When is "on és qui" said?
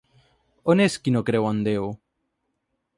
0.75-1.15